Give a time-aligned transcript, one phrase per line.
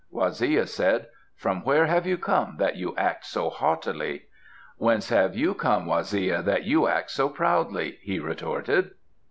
[0.11, 4.23] Waziya said, "From where have you come that you act so haughtily?"
[4.77, 8.95] "Whence have you come, Waziya, that you act so proudly?" he retorted.